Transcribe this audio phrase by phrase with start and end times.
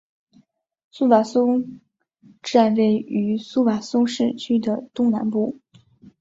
[0.89, 1.79] 苏瓦松
[2.41, 5.59] 站位于苏瓦松市区的东南部。